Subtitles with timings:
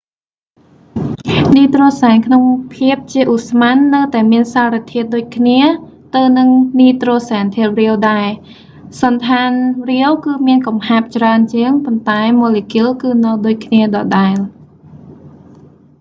[1.57, 5.59] នីត្រូហ្សែនក្នុងភាពជាឧស្ម័ននៅតែមានសារធាតុដូចគ្នា
[6.15, 8.27] ទៅនឹងនីត្រូហ្សែនធាតុរាវដែរ
[9.01, 9.49] សណ្ឋាន
[9.91, 14.35] រាវគឺមានកំហាប់ច្រើនជាង ប៉ុន្តែម៉ូលេគុលគឺនៅដូចគ្នាដដែល